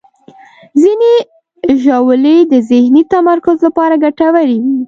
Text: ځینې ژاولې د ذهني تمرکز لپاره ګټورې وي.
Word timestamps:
ځینې 0.81 1.13
ژاولې 1.83 2.35
د 2.51 2.53
ذهني 2.69 3.01
تمرکز 3.13 3.57
لپاره 3.67 4.01
ګټورې 4.03 4.45
وي. 4.49 4.59